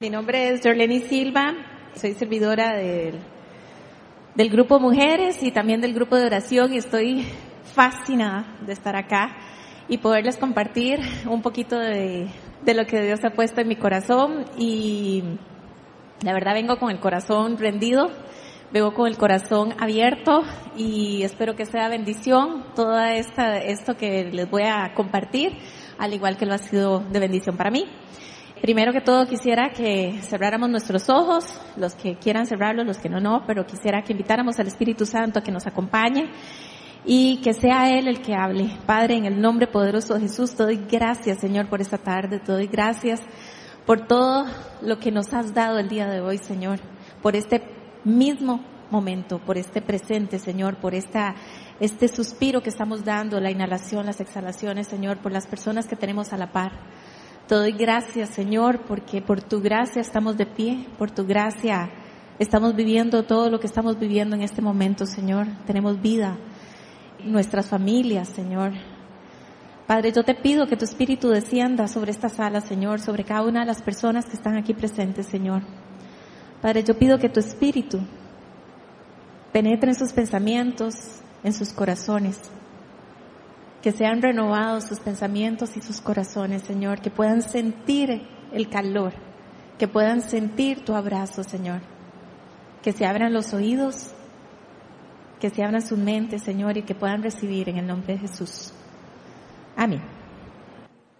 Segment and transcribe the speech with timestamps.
[0.00, 1.56] Mi nombre es Jorleni Silva,
[1.96, 3.18] soy servidora del,
[4.36, 7.26] del grupo Mujeres y también del grupo de oración y estoy
[7.74, 9.36] fascinada de estar acá
[9.88, 12.28] y poderles compartir un poquito de,
[12.62, 15.24] de lo que Dios ha puesto en mi corazón y
[16.22, 18.08] la verdad vengo con el corazón rendido,
[18.72, 20.44] vengo con el corazón abierto
[20.76, 25.58] y espero que sea bendición toda esta, esto que les voy a compartir,
[25.98, 27.84] al igual que lo ha sido de bendición para mí.
[28.60, 31.44] Primero que todo quisiera que cerráramos nuestros ojos,
[31.76, 35.38] los que quieran cerrarlos, los que no, no, pero quisiera que invitáramos al Espíritu Santo
[35.38, 36.28] a que nos acompañe
[37.04, 38.68] y que sea Él el que hable.
[38.84, 42.50] Padre, en el nombre poderoso de Jesús, te doy gracias, Señor, por esta tarde, te
[42.50, 43.20] doy gracias
[43.86, 44.44] por todo
[44.82, 46.80] lo que nos has dado el día de hoy, Señor,
[47.22, 47.62] por este
[48.04, 51.34] mismo momento, por este presente, Señor, por esta,
[51.78, 56.32] este suspiro que estamos dando, la inhalación, las exhalaciones, Señor, por las personas que tenemos
[56.32, 56.72] a la par.
[57.48, 61.88] Te doy gracias, Señor, porque por tu gracia estamos de pie, por tu gracia
[62.38, 65.46] estamos viviendo todo lo que estamos viviendo en este momento, Señor.
[65.66, 66.36] Tenemos vida,
[67.24, 68.72] nuestras familias, Señor.
[69.86, 73.60] Padre, yo te pido que tu Espíritu descienda sobre esta sala, Señor, sobre cada una
[73.60, 75.62] de las personas que están aquí presentes, Señor.
[76.60, 77.98] Padre, yo pido que tu Espíritu
[79.54, 82.38] penetre en sus pensamientos, en sus corazones
[83.82, 89.12] que sean renovados sus pensamientos y sus corazones, Señor, que puedan sentir el calor,
[89.78, 91.80] que puedan sentir tu abrazo, Señor,
[92.82, 94.12] que se abran los oídos,
[95.40, 98.72] que se abran su mente, Señor, y que puedan recibir en el nombre de Jesús.
[99.76, 100.02] Amén.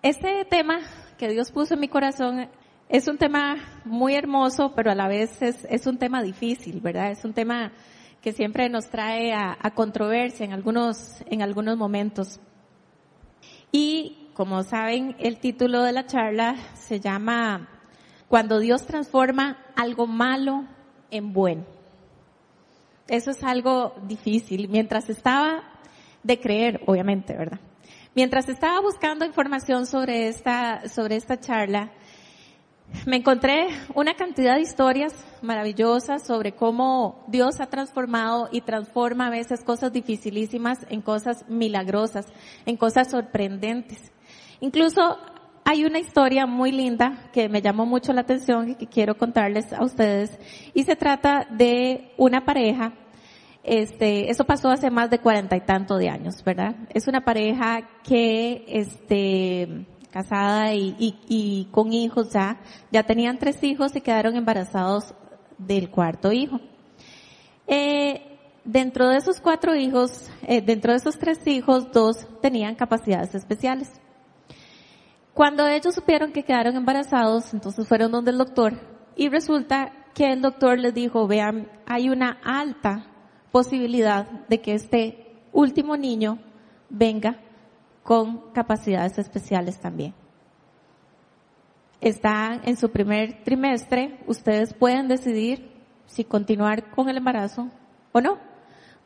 [0.02, 0.80] Este tema
[1.16, 2.48] que Dios puso en mi corazón
[2.88, 7.10] es un tema muy hermoso, pero a la vez es, es un tema difícil, ¿verdad?
[7.10, 7.72] Es un tema
[8.20, 12.40] que siempre nos trae a, a controversia en algunos, en algunos momentos.
[13.72, 17.68] Y como saben, el título de la charla se llama
[18.28, 20.64] Cuando Dios transforma algo malo
[21.10, 21.64] en bueno.
[23.08, 24.68] Eso es algo difícil.
[24.68, 25.62] Mientras estaba
[26.22, 27.58] de creer, obviamente, ¿verdad?
[28.14, 31.90] Mientras estaba buscando información sobre esta, sobre esta charla,
[33.06, 35.12] me encontré una cantidad de historias
[35.42, 42.26] maravillosas sobre cómo Dios ha transformado y transforma a veces cosas dificilísimas en cosas milagrosas,
[42.66, 44.12] en cosas sorprendentes.
[44.60, 45.18] Incluso
[45.64, 49.72] hay una historia muy linda que me llamó mucho la atención y que quiero contarles
[49.72, 50.38] a ustedes
[50.74, 52.94] y se trata de una pareja
[53.68, 56.74] este, eso pasó hace más de cuarenta y tanto de años, ¿verdad?
[56.94, 62.60] Es una pareja que, este, casada y, con hijos ya,
[62.90, 65.14] ya tenían tres hijos y quedaron embarazados
[65.58, 66.60] del cuarto hijo.
[67.66, 73.34] Eh, dentro de esos cuatro hijos, eh, dentro de esos tres hijos, dos tenían capacidades
[73.34, 73.90] especiales.
[75.34, 78.74] Cuando ellos supieron que quedaron embarazados, entonces fueron donde el doctor
[79.16, 83.06] y resulta que el doctor les dijo, vean, hay una alta
[83.52, 86.38] posibilidad de que este último niño
[86.90, 87.38] venga
[88.08, 90.14] con capacidades especiales también.
[92.00, 95.70] Están en su primer trimestre, ustedes pueden decidir
[96.06, 97.68] si continuar con el embarazo
[98.12, 98.38] o no,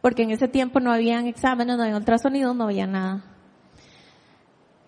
[0.03, 3.25] porque en ese tiempo no habían exámenes, no había ultrasonidos, no había nada.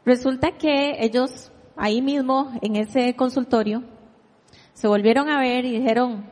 [0.04, 3.82] Resulta que ellos ahí mismo, en ese consultorio,
[4.74, 6.30] se volvieron a ver y dijeron,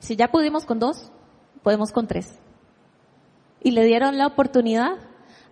[0.00, 1.12] si ya pudimos con dos,
[1.62, 2.40] podemos con tres.
[3.62, 5.07] Y le dieron la oportunidad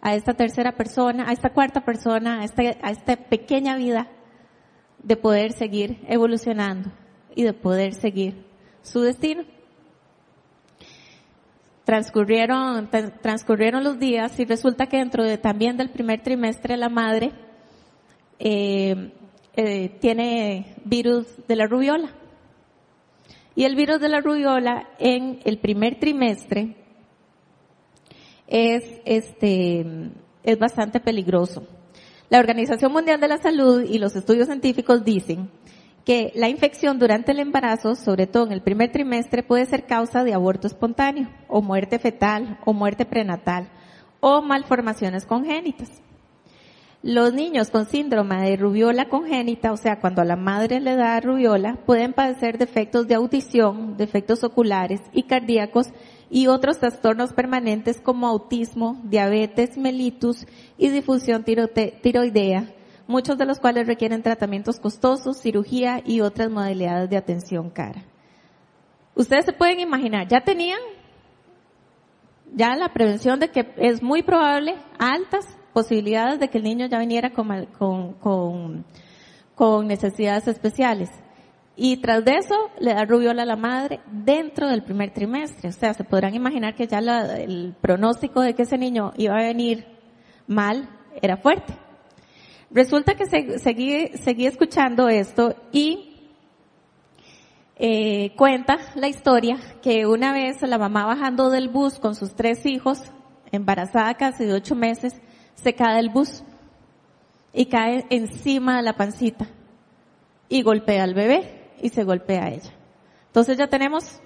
[0.07, 4.09] a esta tercera persona, a esta cuarta persona, a esta, a esta pequeña vida
[5.03, 6.93] de poder seguir evolucionando
[7.35, 8.47] y de poder seguir
[8.83, 9.43] su destino.
[11.83, 12.89] Transcurrieron,
[13.21, 17.33] transcurrieron los días y resulta que dentro de, también del primer trimestre la madre
[18.39, 19.11] eh,
[19.57, 22.13] eh, tiene virus de la rubiola.
[23.57, 26.77] Y el virus de la rubiola en el primer trimestre
[28.47, 29.85] es, este,
[30.43, 31.67] es bastante peligroso.
[32.29, 35.51] La Organización Mundial de la Salud y los estudios científicos dicen
[36.05, 40.23] que la infección durante el embarazo, sobre todo en el primer trimestre, puede ser causa
[40.23, 43.69] de aborto espontáneo, o muerte fetal, o muerte prenatal,
[44.21, 45.91] o malformaciones congénitas.
[47.07, 51.21] Los niños con síndrome de rubiola congénita, o sea, cuando a la madre le da
[51.21, 55.87] rubiola, pueden padecer defectos de audición, defectos oculares y cardíacos
[56.31, 60.47] y otros trastornos permanentes como autismo, diabetes mellitus
[60.79, 62.75] y difusión tiroidea,
[63.07, 68.03] muchos de los cuales requieren tratamientos costosos, cirugía y otras modalidades de atención cara.
[69.15, 70.81] Ustedes se pueden imaginar, ya tenían
[72.53, 76.99] ya la prevención de que es muy probable, altas posibilidades de que el niño ya
[76.99, 78.87] viniera con, con, con,
[79.55, 81.11] con necesidades especiales.
[81.77, 85.69] Y tras de eso, le da rubiola a la madre dentro del primer trimestre.
[85.69, 89.43] O sea, se podrán imaginar que ya el pronóstico de que ese niño iba a
[89.43, 89.85] venir
[90.47, 90.89] mal
[91.21, 91.75] era fuerte.
[92.71, 93.27] Resulta que
[93.59, 96.17] seguí, seguí escuchando esto y
[97.77, 102.65] eh, cuenta la historia que una vez la mamá bajando del bus con sus tres
[102.65, 103.13] hijos,
[103.53, 105.21] embarazada casi de ocho meses,
[105.57, 106.45] se cae del bus
[107.53, 109.49] y cae encima de la pancita
[110.49, 112.73] y golpea al bebé y se golpea a ella.
[113.27, 114.21] Entonces ya tenemos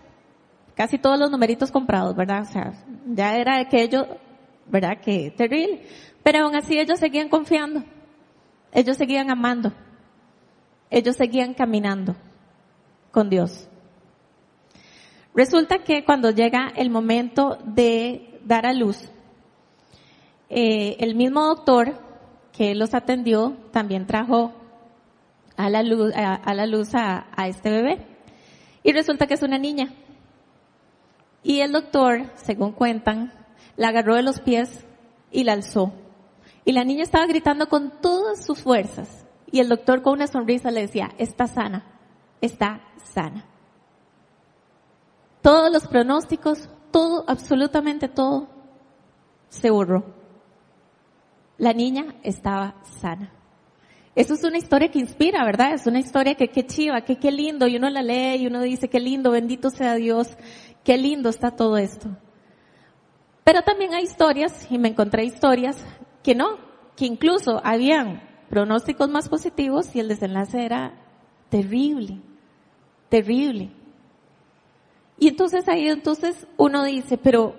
[0.75, 2.43] casi todos los numeritos comprados, ¿verdad?
[2.43, 2.73] O sea,
[3.06, 4.06] ya era aquello,
[4.67, 5.00] ¿verdad?
[5.00, 5.87] Que terrible.
[6.23, 7.85] Pero aún así ellos seguían confiando.
[8.73, 9.73] Ellos seguían amando.
[10.91, 12.17] Ellos seguían caminando
[13.11, 13.69] con Dios.
[15.35, 19.11] Resulta que cuando llega el momento de dar a luz,
[20.50, 21.94] eh, el mismo doctor
[22.52, 24.52] que los atendió también trajo
[25.56, 28.06] a la luz a, a este bebé.
[28.82, 29.94] Y resulta que es una niña.
[31.43, 33.32] Y el doctor, según cuentan,
[33.76, 34.85] la agarró de los pies
[35.31, 35.93] y la alzó.
[36.64, 39.25] Y la niña estaba gritando con todas sus fuerzas.
[39.50, 41.85] Y el doctor con una sonrisa le decía, está sana,
[42.41, 42.81] está
[43.12, 43.44] sana.
[45.43, 48.49] Todos los pronósticos, todo, absolutamente todo,
[49.49, 50.19] se borró.
[51.61, 53.33] La niña estaba sana.
[54.17, 55.75] Eso es una historia que inspira, ¿verdad?
[55.75, 58.61] Es una historia que qué chiva, que qué lindo, y uno la lee y uno
[58.62, 60.37] dice, qué lindo, bendito sea Dios,
[60.83, 62.09] qué lindo está todo esto.
[63.45, 65.77] Pero también hay historias, y me encontré historias,
[66.25, 66.59] que no,
[66.97, 70.95] que incluso habían pronósticos más positivos y el desenlace era
[71.49, 72.21] terrible
[73.11, 73.71] terrible.
[75.19, 77.55] Y entonces ahí entonces uno dice, pero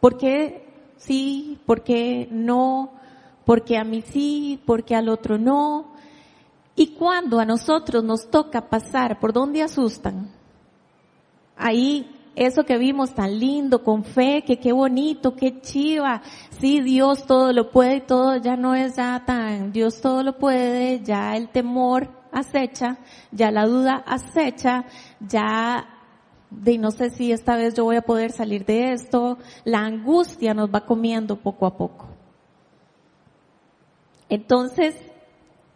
[0.00, 0.64] ¿por qué
[0.96, 1.58] sí?
[1.66, 2.95] ¿Por qué no?
[3.46, 4.60] ¿Por qué a mí sí?
[4.66, 5.92] ¿Por qué al otro no?
[6.74, 10.32] Y cuando a nosotros nos toca pasar por donde asustan,
[11.56, 16.22] ahí eso que vimos tan lindo, con fe, que qué bonito, qué chiva,
[16.58, 20.36] sí, Dios todo lo puede y todo ya no es ya tan, Dios todo lo
[20.36, 22.98] puede, ya el temor acecha,
[23.30, 24.84] ya la duda acecha,
[25.20, 25.86] ya
[26.50, 30.52] de no sé si esta vez yo voy a poder salir de esto, la angustia
[30.52, 32.15] nos va comiendo poco a poco.
[34.28, 34.94] Entonces,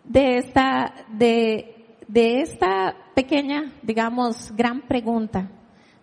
[0.04, 5.50] de esta, de, de esta pequeña, digamos, gran pregunta,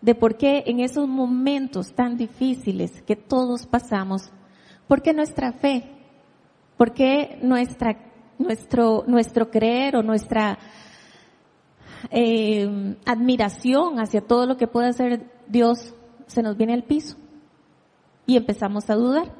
[0.02, 4.32] de por qué en esos momentos tan difíciles que todos pasamos,
[4.88, 5.92] ¿por qué nuestra fe?
[6.78, 8.08] ¿Por qué nuestra
[8.38, 10.58] nuestro, nuestro creer o nuestra
[12.12, 15.94] eh, admiración hacia todo lo que puede hacer Dios
[16.28, 17.18] se nos viene al piso
[18.26, 19.34] y empezamos a dudar.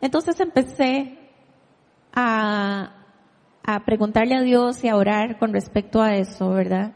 [0.00, 1.25] Entonces empecé
[2.16, 2.92] a,
[3.62, 6.94] a preguntarle a Dios y a orar con respecto a eso, ¿verdad?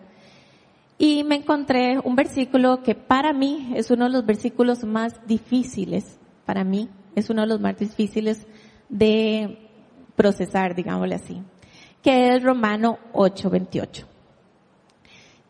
[0.99, 6.19] Y me encontré un versículo que para mí es uno de los versículos más difíciles,
[6.45, 8.47] para mí es uno de los más difíciles
[8.89, 9.69] de
[10.17, 11.43] procesar, digámosle así,
[12.03, 14.07] que es Romano 8:28.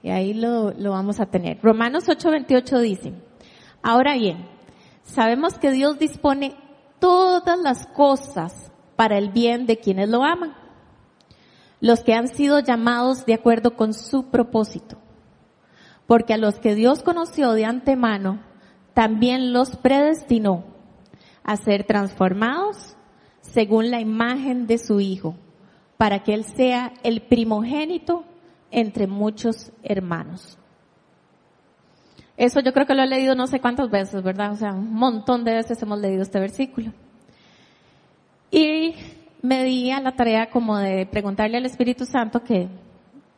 [0.02, 1.58] Y ahí lo, lo vamos a tener.
[1.62, 3.12] Romanos 8:28 dice,
[3.82, 4.46] ahora bien,
[5.02, 6.54] sabemos que Dios dispone
[6.98, 8.69] todas las cosas
[9.00, 10.52] para el bien de quienes lo aman,
[11.80, 14.98] los que han sido llamados de acuerdo con su propósito.
[16.06, 18.42] Porque a los que Dios conoció de antemano,
[18.92, 20.66] también los predestinó
[21.42, 22.94] a ser transformados
[23.40, 25.34] según la imagen de su Hijo,
[25.96, 28.26] para que Él sea el primogénito
[28.70, 30.58] entre muchos hermanos.
[32.36, 34.52] Eso yo creo que lo he leído no sé cuántas veces, ¿verdad?
[34.52, 36.92] O sea, un montón de veces hemos leído este versículo.
[38.50, 38.94] Y
[39.42, 42.68] me di a la tarea como de preguntarle al Espíritu Santo que,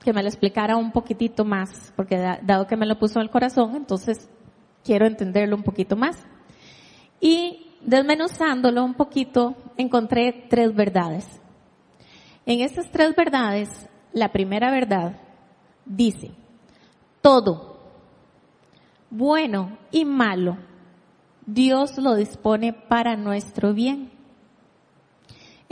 [0.03, 3.31] que me lo explicara un poquitito más, porque dado que me lo puso en el
[3.31, 4.29] corazón, entonces
[4.85, 6.17] quiero entenderlo un poquito más.
[7.21, 11.41] Y desmenuzándolo un poquito, encontré tres verdades.
[12.47, 15.17] En estas tres verdades, la primera verdad
[15.85, 16.31] dice,
[17.21, 17.79] todo,
[19.11, 20.57] bueno y malo,
[21.47, 24.12] Dios lo dispone para nuestro bien.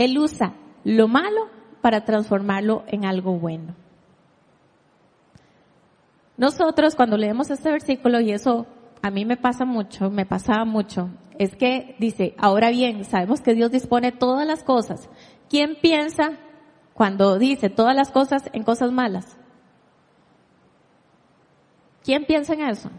[0.00, 1.50] Él usa lo malo
[1.82, 3.74] para transformarlo en algo bueno.
[6.38, 8.66] Nosotros cuando leemos este versículo, y eso
[9.02, 13.52] a mí me pasa mucho, me pasaba mucho, es que dice, ahora bien, sabemos que
[13.52, 15.10] Dios dispone todas las cosas.
[15.50, 16.30] ¿Quién piensa
[16.94, 19.36] cuando dice todas las cosas en cosas malas?
[22.02, 22.90] ¿Quién piensa en eso?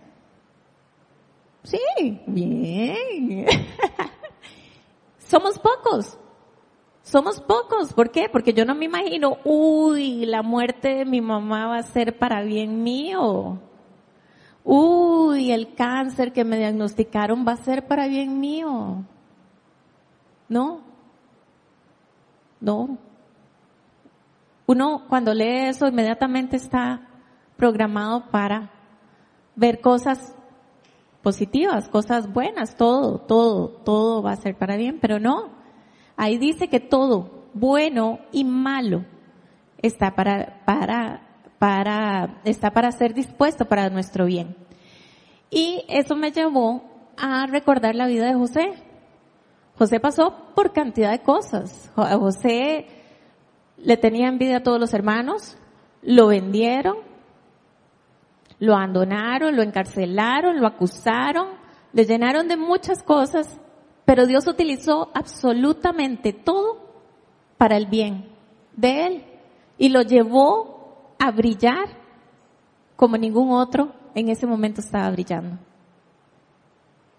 [1.63, 1.79] Sí,
[2.27, 3.47] bien.
[5.17, 6.19] Somos pocos.
[7.03, 7.93] Somos pocos.
[7.93, 8.27] ¿Por qué?
[8.31, 12.41] Porque yo no me imagino, uy, la muerte de mi mamá va a ser para
[12.43, 13.59] bien mío.
[14.63, 19.03] Uy, el cáncer que me diagnosticaron va a ser para bien mío.
[20.47, 20.81] No.
[22.59, 22.97] No.
[24.67, 27.07] Uno cuando lee eso inmediatamente está
[27.57, 28.71] programado para
[29.55, 30.35] ver cosas
[31.21, 35.60] positivas, cosas buenas, todo, todo, todo va a ser para bien, pero no.
[36.17, 39.05] Ahí dice que todo, bueno y malo,
[39.81, 41.21] está para, para,
[41.59, 44.55] para, está para ser dispuesto para nuestro bien.
[45.49, 46.83] Y eso me llevó
[47.17, 48.73] a recordar la vida de José.
[49.77, 51.91] José pasó por cantidad de cosas.
[51.95, 52.87] José
[53.77, 55.57] le tenía envidia a todos los hermanos,
[56.01, 56.97] lo vendieron,
[58.59, 61.49] lo abandonaron, lo encarcelaron, lo acusaron,
[61.93, 63.59] le llenaron de muchas cosas,
[64.05, 66.91] pero Dios utilizó absolutamente todo
[67.57, 68.29] para el bien
[68.75, 69.25] de él
[69.77, 72.01] y lo llevó a brillar
[72.95, 75.57] como ningún otro en ese momento estaba brillando.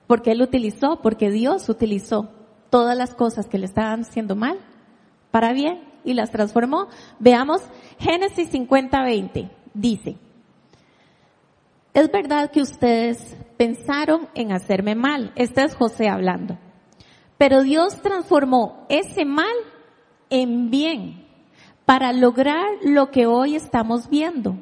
[0.07, 2.29] Porque él utilizó, porque Dios utilizó
[2.71, 4.59] todas las cosas que le estaban haciendo mal
[5.31, 6.89] para bien y las transformó.
[7.19, 7.63] Veamos
[7.99, 9.51] Génesis 50, 20.
[9.75, 10.19] Dice,
[11.95, 15.33] es verdad que ustedes pensaron en hacerme mal.
[15.37, 16.59] Este es José hablando.
[17.43, 19.57] Pero Dios transformó ese mal
[20.31, 21.27] en bien
[21.85, 24.55] para lograr lo que hoy estamos viendo.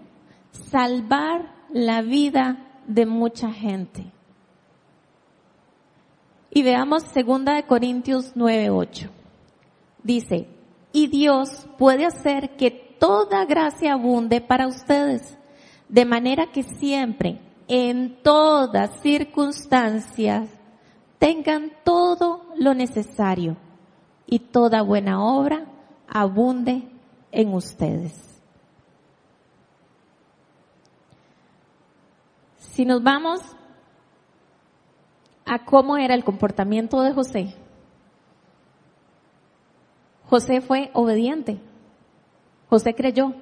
[0.70, 4.10] Salvar la vida de mucha gente.
[6.50, 9.10] Y veamos segunda de Corintios 9:8.
[10.02, 10.48] Dice,
[10.90, 15.36] "Y Dios puede hacer que toda gracia abunde para ustedes,
[15.90, 20.59] de manera que siempre, en todas circunstancias,
[21.20, 23.56] tengan todo lo necesario
[24.26, 25.66] y toda buena obra
[26.08, 26.88] abunde
[27.30, 28.42] en ustedes.
[32.56, 33.40] Si nos vamos
[35.44, 37.54] a cómo era el comportamiento de José,
[40.24, 41.60] José fue obediente.
[42.70, 43.34] José creyó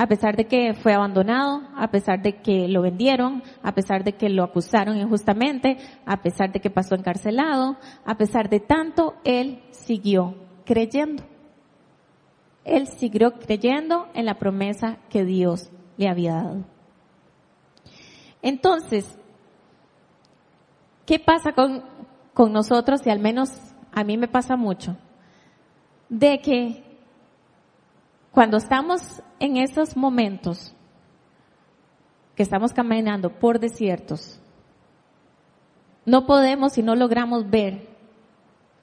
[0.00, 4.12] a pesar de que fue abandonado, a pesar de que lo vendieron, a pesar de
[4.12, 5.76] que lo acusaron injustamente,
[6.06, 11.24] a pesar de que pasó encarcelado, a pesar de tanto, él siguió creyendo.
[12.64, 16.64] Él siguió creyendo en la promesa que Dios le había dado.
[18.40, 19.18] Entonces,
[21.06, 21.82] ¿qué pasa con,
[22.34, 23.04] con nosotros?
[23.04, 23.50] Y al menos
[23.90, 24.96] a mí me pasa mucho.
[26.08, 26.87] De que
[28.32, 30.74] cuando estamos en esos momentos
[32.36, 34.40] que estamos caminando por desiertos,
[36.04, 37.88] no podemos y no logramos ver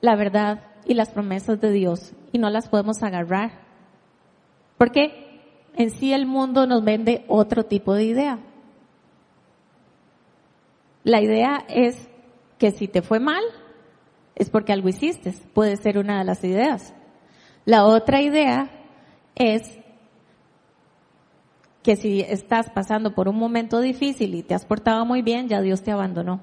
[0.02, 3.66] la verdad y las promesas de Dios y no las podemos agarrar.
[4.78, 5.42] Porque
[5.76, 8.40] en sí el mundo nos vende otro tipo de idea.
[11.04, 12.10] La idea es
[12.58, 13.44] que si te fue mal,
[14.36, 15.34] es porque algo hiciste.
[15.54, 16.94] Puede ser una de las ideas.
[17.66, 18.70] La otra idea
[19.36, 19.78] es
[21.84, 25.62] que si estás pasando por un momento difícil y te has portado muy bien, ya
[25.62, 26.42] Dios te abandonó.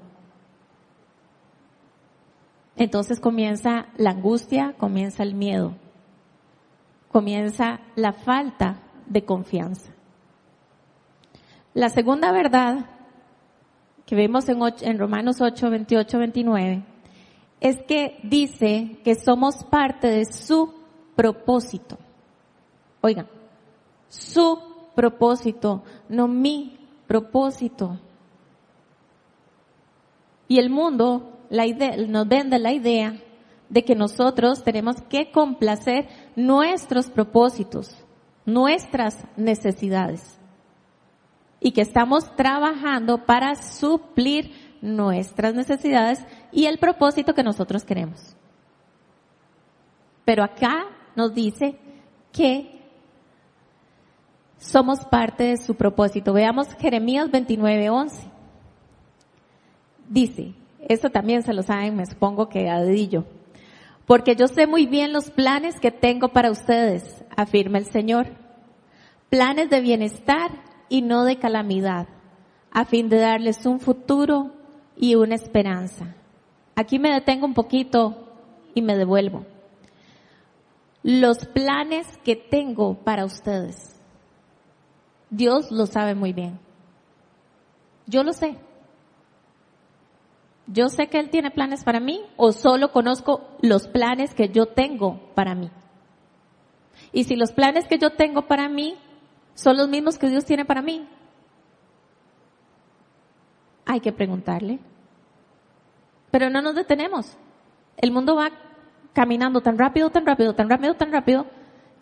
[2.75, 5.73] Entonces comienza la angustia, comienza el miedo,
[7.11, 9.91] comienza la falta de confianza.
[11.73, 12.85] La segunda verdad
[14.05, 16.83] que vemos en, en Romanos 8, 28, 29
[17.59, 20.73] es que dice que somos parte de su
[21.15, 21.97] propósito.
[23.05, 23.27] Oigan,
[24.07, 24.57] su
[24.95, 27.99] propósito, no mi propósito.
[30.47, 33.21] Y el mundo nos vende la idea
[33.67, 36.07] de que nosotros tenemos que complacer
[36.37, 37.93] nuestros propósitos,
[38.45, 40.39] nuestras necesidades.
[41.59, 48.37] Y que estamos trabajando para suplir nuestras necesidades y el propósito que nosotros queremos.
[50.23, 50.85] Pero acá
[51.17, 51.77] nos dice
[52.31, 52.72] que
[54.63, 56.33] somos parte de su propósito.
[56.33, 58.31] Veamos Jeremías 29:11.
[60.09, 60.53] Dice,
[60.87, 63.25] esto también se lo saben, me supongo que a dedillo.
[64.05, 68.27] Porque yo sé muy bien los planes que tengo para ustedes, afirma el Señor.
[69.29, 70.51] Planes de bienestar
[70.89, 72.07] y no de calamidad,
[72.71, 74.51] a fin de darles un futuro
[74.95, 76.15] y una esperanza.
[76.75, 78.33] Aquí me detengo un poquito
[78.75, 79.45] y me devuelvo.
[81.01, 83.92] Los planes que tengo para ustedes.
[85.35, 86.59] Dios lo sabe muy bien.
[88.05, 88.55] Yo lo sé.
[90.67, 94.67] ¿Yo sé que Él tiene planes para mí o solo conozco los planes que yo
[94.67, 95.71] tengo para mí?
[97.11, 98.95] Y si los planes que yo tengo para mí
[99.55, 101.07] son los mismos que Dios tiene para mí,
[103.85, 104.79] hay que preguntarle.
[106.29, 107.37] Pero no nos detenemos.
[107.97, 108.51] El mundo va
[109.13, 111.47] caminando tan rápido, tan rápido, tan rápido, tan rápido,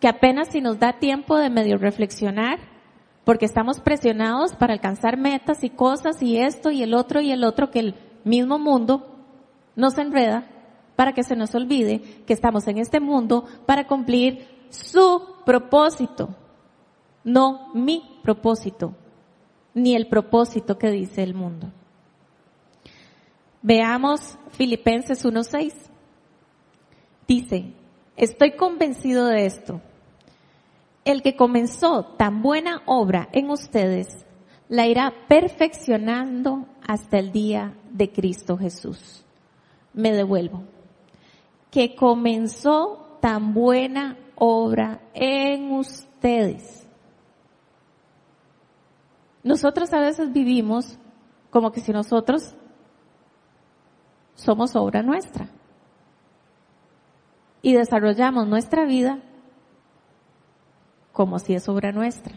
[0.00, 2.71] que apenas si nos da tiempo de medio reflexionar,
[3.24, 7.44] porque estamos presionados para alcanzar metas y cosas y esto y el otro y el
[7.44, 9.06] otro, que el mismo mundo
[9.76, 10.46] nos enreda
[10.96, 16.34] para que se nos olvide que estamos en este mundo para cumplir su propósito,
[17.24, 18.94] no mi propósito,
[19.74, 21.72] ni el propósito que dice el mundo.
[23.62, 25.72] Veamos Filipenses 1.6.
[27.28, 27.72] Dice,
[28.16, 29.80] estoy convencido de esto.
[31.04, 34.24] El que comenzó tan buena obra en ustedes,
[34.68, 39.24] la irá perfeccionando hasta el día de Cristo Jesús.
[39.92, 40.62] Me devuelvo.
[41.70, 46.86] Que comenzó tan buena obra en ustedes.
[49.42, 50.98] Nosotros a veces vivimos
[51.50, 52.54] como que si nosotros
[54.34, 55.48] somos obra nuestra.
[57.60, 59.20] Y desarrollamos nuestra vida
[61.12, 62.34] como si es obra nuestra.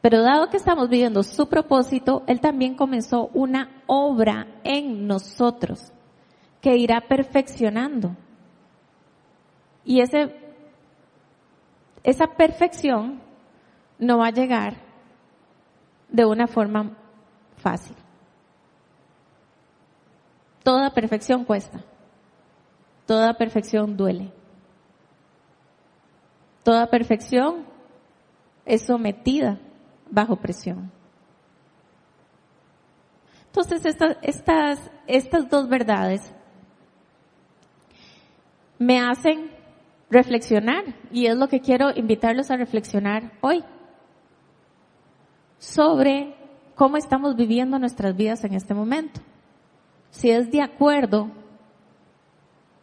[0.00, 5.92] Pero dado que estamos viviendo su propósito, Él también comenzó una obra en nosotros
[6.60, 8.16] que irá perfeccionando.
[9.84, 10.34] Y ese,
[12.02, 13.20] esa perfección
[13.98, 14.74] no va a llegar
[16.08, 16.96] de una forma
[17.56, 17.96] fácil.
[20.64, 21.80] Toda perfección cuesta.
[23.06, 24.32] Toda perfección duele.
[26.62, 27.66] Toda perfección
[28.64, 29.58] es sometida
[30.10, 30.90] bajo presión.
[33.46, 36.32] Entonces, estas, estas, estas dos verdades
[38.78, 39.50] me hacen
[40.10, 43.64] reflexionar y es lo que quiero invitarlos a reflexionar hoy
[45.58, 46.34] sobre
[46.74, 49.20] cómo estamos viviendo nuestras vidas en este momento
[50.12, 51.30] si es de acuerdo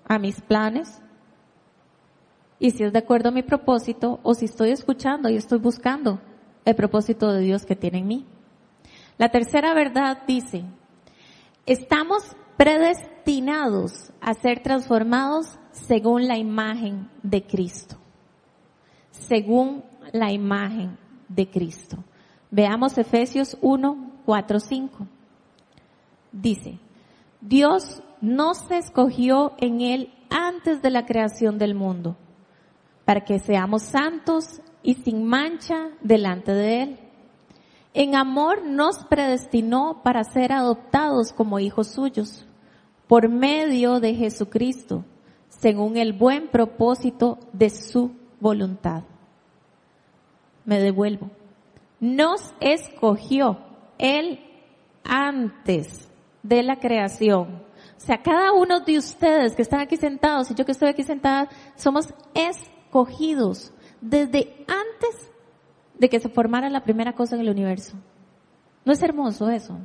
[0.06, 1.02] a mis planes
[2.60, 6.22] y si es de acuerdo a mi propósito o si estoy escuchando y estoy buscando
[6.66, 8.26] el propósito de Dios que tiene en mí.
[9.18, 10.64] La tercera verdad dice,
[11.66, 17.98] estamos predestinados a ser transformados según la imagen de Cristo.
[19.12, 22.04] Según la imagen de Cristo.
[22.52, 25.08] Veamos Efesios 1, 4, 5.
[26.32, 26.80] Dice,
[27.42, 32.18] Dios no se escogió en Él antes de la creación del mundo,
[33.10, 37.00] para que seamos santos y sin mancha delante de Él.
[37.96, 42.46] En amor nos predestinó para ser adoptados como hijos suyos,
[43.08, 45.06] por medio de Jesucristo,
[45.48, 49.02] según el buen propósito de su voluntad.
[50.64, 51.32] Me devuelvo.
[52.00, 53.58] Nos escogió
[53.98, 54.40] Él
[55.04, 56.08] antes
[56.44, 57.64] de la creación.
[57.98, 61.02] O sea, cada uno de ustedes que están aquí sentados y yo que estoy aquí
[61.02, 62.79] sentada, somos escogidos
[64.02, 65.32] desde antes
[65.98, 67.98] de que se formara la primera cosa en el universo.
[68.86, 69.78] ¿No es hermoso eso?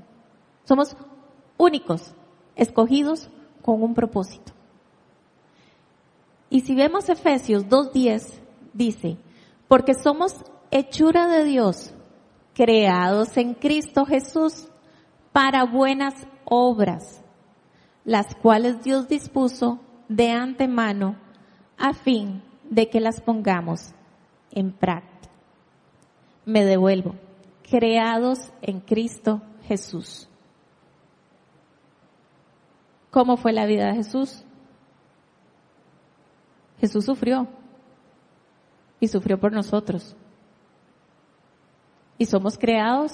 [0.64, 0.96] Somos
[1.58, 2.14] únicos,
[2.56, 3.28] escogidos
[3.62, 4.52] con un propósito.
[6.48, 8.40] Y si vemos Efesios 2.10,
[8.72, 9.18] dice,
[9.66, 11.92] porque somos hechura de Dios,
[12.54, 14.68] creados en Cristo Jesús
[15.32, 16.14] para buenas
[16.44, 17.22] obras,
[18.04, 21.16] las cuales Dios dispuso de antemano
[21.76, 23.92] a fin de que las pongamos
[24.50, 25.32] en práctica.
[26.44, 27.14] Me devuelvo,
[27.68, 30.28] creados en Cristo Jesús.
[33.10, 34.44] ¿Cómo fue la vida de Jesús?
[36.80, 37.48] Jesús sufrió
[39.00, 40.16] y sufrió por nosotros.
[42.18, 43.12] Y somos creados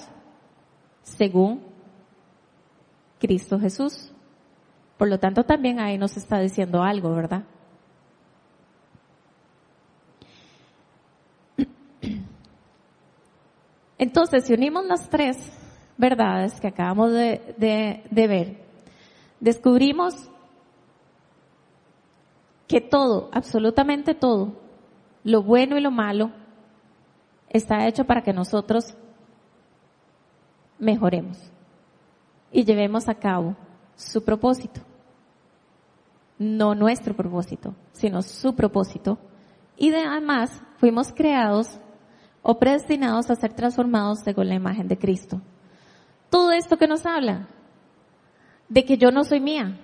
[1.03, 1.63] según
[3.19, 4.11] Cristo Jesús.
[4.99, 7.45] Por lo tanto, también ahí nos está diciendo algo, ¿verdad?
[14.01, 15.37] Entonces, si unimos las tres
[15.99, 18.65] verdades que acabamos de, de ver,
[19.41, 20.15] descubrimos
[22.67, 24.55] que todo, absolutamente todo,
[25.23, 26.31] lo bueno y lo malo,
[27.51, 28.95] está hecho para que nosotros
[30.79, 31.37] mejoremos
[32.51, 33.55] y llevemos a cabo
[33.97, 34.81] su propósito.
[36.39, 39.19] No nuestro propósito, sino su propósito.
[39.77, 41.79] Y además fuimos creados
[42.43, 45.41] o predestinados a ser transformados según la imagen de Cristo.
[46.31, 47.49] Todo esto que nos habla
[48.69, 49.79] de que yo no soy mía.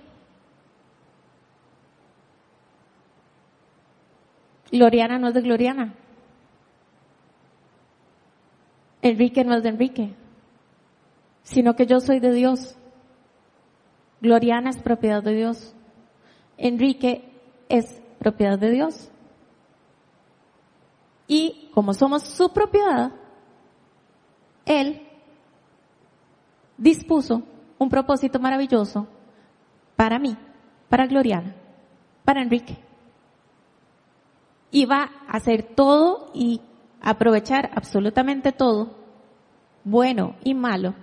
[4.71, 5.93] Gloriana no es de Gloriana.
[9.01, 10.15] Enrique no es de Enrique,
[11.43, 12.77] sino que yo soy de Dios.
[14.21, 15.75] Gloriana es propiedad de Dios.
[16.57, 17.29] Enrique
[17.69, 19.11] es propiedad de Dios.
[21.27, 23.11] Y como somos su propiedad,
[24.65, 25.01] Él
[26.77, 27.43] dispuso
[27.77, 29.07] un propósito maravilloso
[29.95, 30.37] para mí,
[30.89, 31.55] para Gloriana,
[32.23, 32.77] para Enrique.
[34.71, 36.61] Y va a hacer todo y
[37.01, 38.95] aprovechar absolutamente todo,
[39.83, 40.93] bueno y malo,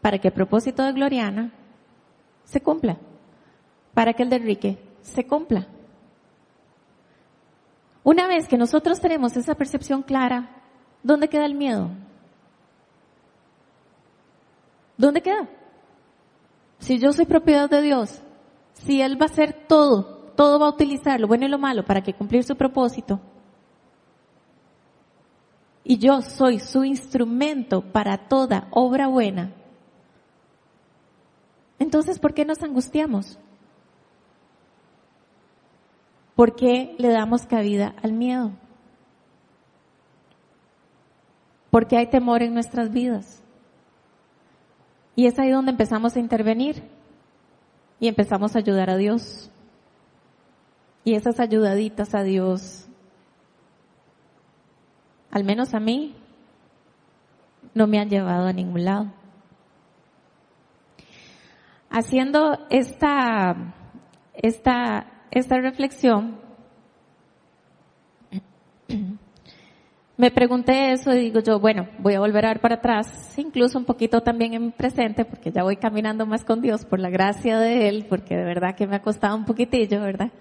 [0.00, 1.52] para que el propósito de Gloriana
[2.44, 2.98] se cumpla,
[3.94, 5.66] para que el de Enrique se cumpla.
[8.08, 10.48] Una vez que nosotros tenemos esa percepción clara,
[11.02, 11.90] ¿dónde queda el miedo?
[14.96, 15.46] ¿Dónde queda?
[16.78, 18.22] Si yo soy propiedad de Dios,
[18.72, 21.84] si Él va a hacer todo, todo va a utilizar lo bueno y lo malo
[21.84, 23.20] para que cumplir su propósito,
[25.84, 29.52] y yo soy su instrumento para toda obra buena,
[31.78, 33.38] entonces ¿por qué nos angustiamos?
[36.38, 38.52] ¿Por qué le damos cabida al miedo?
[41.68, 43.42] ¿Por qué hay temor en nuestras vidas?
[45.16, 46.84] Y es ahí donde empezamos a intervenir
[47.98, 49.50] y empezamos a ayudar a Dios.
[51.02, 52.86] Y esas ayudaditas a Dios,
[55.32, 56.14] al menos a mí,
[57.74, 59.12] no me han llevado a ningún lado.
[61.90, 63.74] Haciendo esta,
[64.34, 66.36] esta, esta reflexión,
[70.16, 73.78] me pregunté eso y digo yo, bueno, voy a volver a ver para atrás, incluso
[73.78, 77.08] un poquito también en mi presente, porque ya voy caminando más con Dios por la
[77.08, 80.32] gracia de Él, porque de verdad que me ha costado un poquitillo, ¿verdad?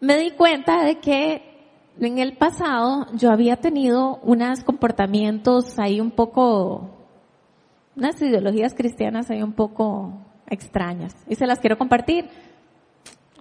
[0.00, 1.42] Me di cuenta de que
[2.00, 6.96] en el pasado yo había tenido unos comportamientos ahí un poco,
[7.96, 10.14] unas ideologías cristianas ahí un poco
[10.48, 12.28] extrañas, y se las quiero compartir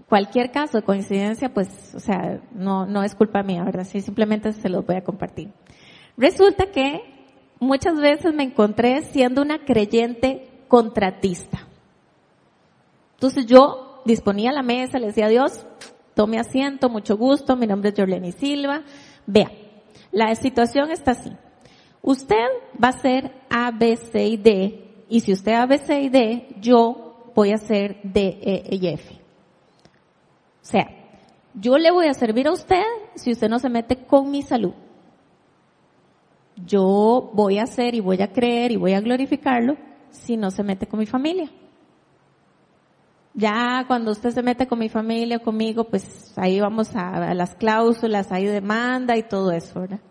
[0.07, 3.85] cualquier caso de coincidencia, pues, o sea, no, no es culpa mía, ¿verdad?
[3.85, 5.51] Sí, simplemente se los voy a compartir.
[6.15, 7.01] Resulta que
[7.59, 11.67] muchas veces me encontré siendo una creyente contratista.
[13.13, 15.65] Entonces yo disponía la mesa, le decía a Dios,
[16.13, 18.83] tome asiento, mucho gusto, mi nombre es Jorleni Silva.
[19.25, 19.51] Vea,
[20.11, 21.31] la situación está así.
[22.01, 22.45] Usted
[22.81, 26.09] va a ser A, B, C y D, y si usted A, B, C y
[26.09, 29.16] D, yo voy a ser D, E y F.
[30.67, 30.89] O sea,
[31.53, 32.83] yo le voy a servir a usted
[33.15, 34.73] si usted no se mete con mi salud.
[36.57, 39.77] Yo voy a hacer y voy a creer y voy a glorificarlo
[40.09, 41.49] si no se mete con mi familia.
[43.33, 48.33] Ya cuando usted se mete con mi familia, conmigo, pues ahí vamos a, las cláusulas,
[48.33, 50.01] hay demanda y todo eso, ¿verdad?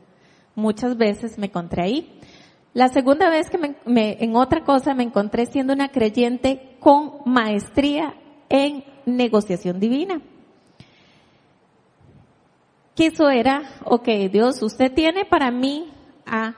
[0.54, 2.20] Muchas veces me encontré ahí.
[2.72, 3.76] La segunda vez que me,
[4.24, 8.14] en otra cosa me encontré siendo una creyente con maestría
[8.48, 10.22] en negociación divina
[12.96, 15.92] que eso era, ok, Dios, usted tiene para mí
[16.24, 16.56] a,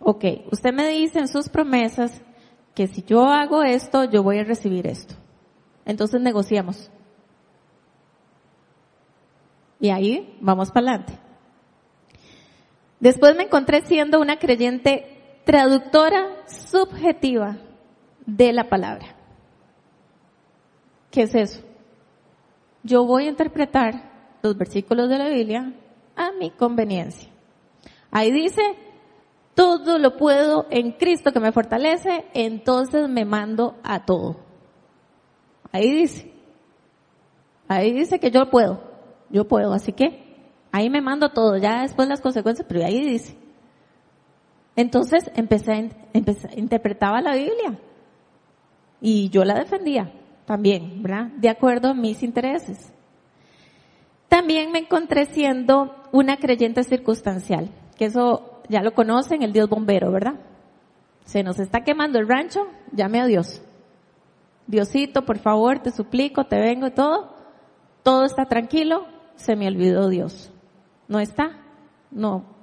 [0.00, 2.22] ok, usted me dice en sus promesas
[2.74, 5.14] que si yo hago esto, yo voy a recibir esto.
[5.84, 6.90] Entonces negociamos.
[9.78, 11.18] Y ahí vamos para adelante.
[12.98, 17.58] Después me encontré siendo una creyente traductora subjetiva
[18.24, 19.14] de la palabra.
[21.10, 21.62] ¿Qué es eso?
[22.82, 24.15] Yo voy a interpretar
[24.46, 25.72] los versículos de la Biblia
[26.16, 27.28] a mi conveniencia.
[28.10, 28.62] Ahí dice,
[29.54, 34.36] todo lo puedo en Cristo que me fortalece, entonces me mando a todo.
[35.72, 36.32] Ahí dice.
[37.68, 38.80] Ahí dice que yo puedo.
[39.30, 40.24] Yo puedo, así que
[40.70, 43.36] ahí me mando todo, ya después las consecuencias, pero ahí dice.
[44.76, 47.78] Entonces empecé, empecé interpretaba la Biblia
[49.00, 50.12] y yo la defendía
[50.44, 51.26] también, ¿verdad?
[51.38, 52.92] De acuerdo a mis intereses.
[54.28, 60.10] También me encontré siendo una creyente circunstancial, que eso ya lo conocen, el Dios bombero,
[60.10, 60.34] ¿verdad?
[61.24, 63.62] Se nos está quemando el rancho, llame a Dios.
[64.66, 67.34] Diosito, por favor, te suplico, te vengo y todo.
[68.02, 70.52] Todo está tranquilo, se me olvidó Dios.
[71.08, 71.62] ¿No está?
[72.10, 72.56] No.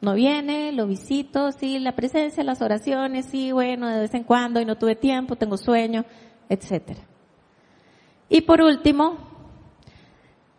[0.00, 4.60] No viene, lo visito, sí, la presencia, las oraciones, sí, bueno, de vez en cuando
[4.60, 6.04] y no tuve tiempo, tengo sueño,
[6.48, 7.00] etcétera.
[8.28, 9.18] Y por último,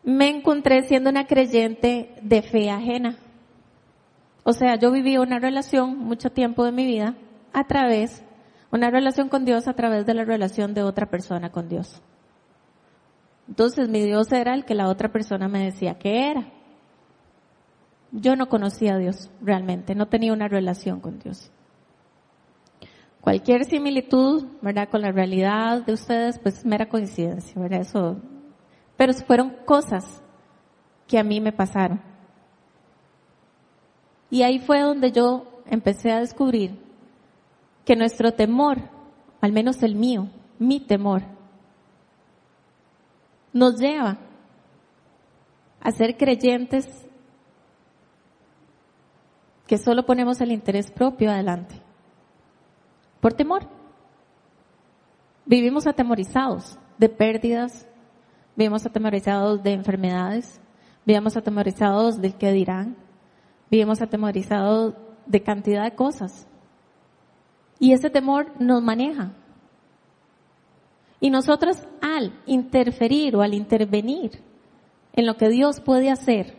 [0.04, 3.18] me encontré siendo una creyente de fe ajena.
[4.44, 7.16] O sea, yo viví una relación mucho tiempo de mi vida
[7.54, 8.24] a través,
[8.74, 12.02] Una relación con Dios a través de la relación de otra persona con Dios.
[13.50, 16.46] Entonces mi Dios era el que la otra persona me decía que era.
[18.14, 21.52] Yo no conocía a Dios realmente, no tenía una relación con Dios.
[23.20, 24.88] Cualquier similitud, ¿verdad?
[24.90, 27.82] Con la realidad de ustedes, pues es mera coincidencia, ¿verdad?
[27.82, 28.22] Eso,
[29.02, 30.22] pero fueron cosas
[31.08, 32.00] que a mí me pasaron.
[34.30, 36.78] Y ahí fue donde yo empecé a descubrir
[37.84, 38.78] que nuestro temor,
[39.42, 41.24] al menos el mío, mi temor,
[43.52, 44.20] nos lleva
[45.80, 46.86] a ser creyentes
[49.66, 51.74] que solo ponemos el interés propio adelante.
[53.20, 53.68] Por temor.
[55.48, 57.88] Vivimos atemorizados de pérdidas,
[58.56, 60.62] vivimos atemorizados de enfermedades,
[61.06, 62.98] vivimos atemorizados del que dirán,
[63.70, 64.94] vivimos atemorizados
[65.26, 66.48] de cantidad de cosas.
[67.80, 69.34] Y ese temor nos maneja.
[71.20, 74.42] Y nosotros al interferir o al intervenir
[75.14, 76.58] en lo que Dios puede hacer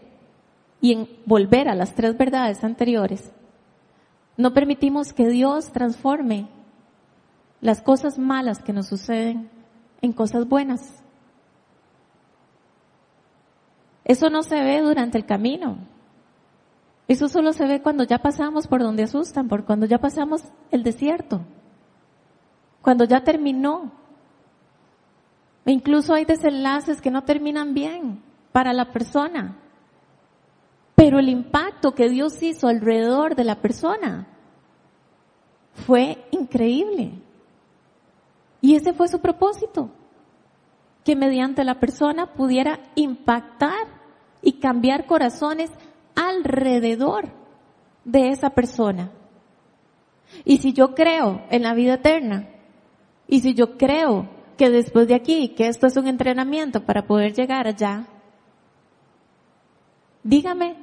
[0.81, 3.33] y en volver a las tres verdades anteriores,
[4.37, 6.49] no permitimos que Dios transforme
[7.61, 9.51] las cosas malas que nos suceden
[10.01, 11.02] en cosas buenas.
[14.05, 15.79] Eso no se ve durante el camino.
[17.09, 20.83] Eso solo se ve cuando ya pasamos por donde asustan, por cuando ya pasamos el
[20.83, 21.43] desierto,
[22.81, 23.93] cuando ya terminó.
[25.67, 29.59] Incluso hay desenlaces que no terminan bien para la persona.
[30.95, 34.27] Pero el impacto que Dios hizo alrededor de la persona
[35.87, 37.13] fue increíble.
[38.61, 39.91] Y ese fue su propósito,
[41.05, 43.92] que mediante la persona pudiera impactar
[44.43, 45.71] y cambiar corazones
[46.15, 47.31] alrededor
[48.05, 49.11] de esa persona.
[50.45, 52.49] Y si yo creo en la vida eterna,
[53.29, 54.29] y si yo creo
[54.59, 58.07] que después de aquí, que esto es un entrenamiento para poder llegar allá,
[60.23, 60.77] dígame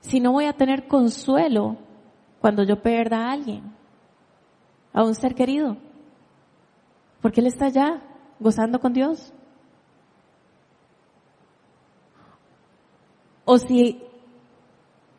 [0.00, 1.76] si no voy a tener consuelo
[2.40, 3.74] cuando yo pierda a alguien,
[4.94, 5.76] a un ser querido,
[7.20, 8.02] porque Él está allá
[8.40, 9.33] gozando con Dios.
[13.44, 14.02] O si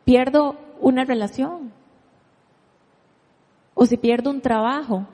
[0.04, 1.72] pierdo una relación,
[3.74, 5.06] o si pierdo un trabajo,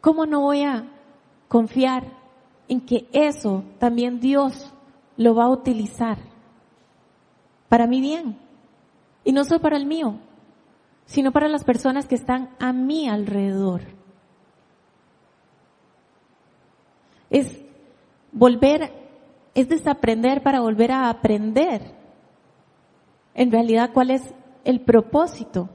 [0.00, 0.84] ¿cómo no voy a
[1.48, 2.04] confiar
[2.68, 4.72] en que eso también Dios
[5.16, 6.18] lo va a utilizar?
[7.74, 8.38] para mi bien.
[9.24, 10.20] Y no solo para el mío,
[11.06, 13.82] sino para las personas que están a mi alrededor.
[17.30, 17.60] Es
[18.30, 18.92] volver,
[19.54, 21.82] es desaprender para volver a aprender.
[23.34, 24.22] En realidad, ¿cuál es
[24.64, 25.68] el propósito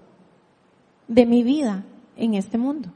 [1.07, 1.83] de mi vida
[2.15, 2.89] en este mundo?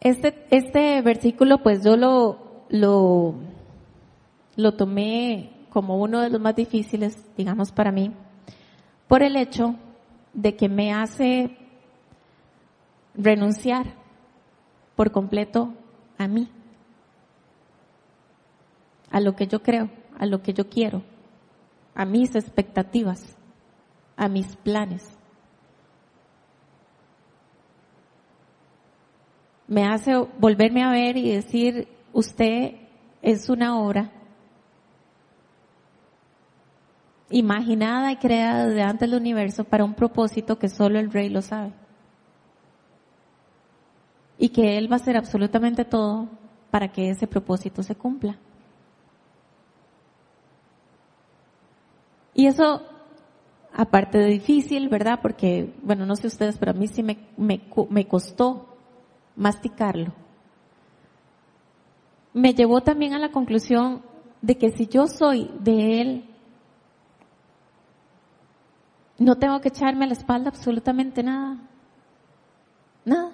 [0.00, 3.36] Este, este versículo pues yo lo, lo,
[4.56, 8.12] lo tomé como uno de los más difíciles, digamos, para mí,
[9.06, 9.76] por el hecho
[10.34, 11.56] de que me hace
[13.14, 13.94] renunciar
[14.96, 15.74] por completo
[16.18, 16.50] a mí,
[19.10, 21.02] a lo que yo creo, a lo que yo quiero,
[21.94, 23.36] a mis expectativas,
[24.16, 25.18] a mis planes.
[29.72, 32.74] me hace volverme a ver y decir, usted
[33.22, 34.12] es una obra
[37.30, 41.40] imaginada y creada desde antes del universo para un propósito que solo el rey lo
[41.40, 41.72] sabe.
[44.38, 46.28] Y que él va a hacer absolutamente todo
[46.70, 48.36] para que ese propósito se cumpla.
[52.34, 52.82] Y eso,
[53.74, 55.20] aparte de difícil, ¿verdad?
[55.20, 58.68] Porque, bueno, no sé ustedes, pero a mí sí me, me, me costó
[59.36, 60.12] masticarlo,
[62.34, 64.02] me llevó también a la conclusión
[64.40, 66.24] de que si yo soy de Él,
[69.18, 71.58] no tengo que echarme a la espalda absolutamente nada.
[73.04, 73.32] Nada.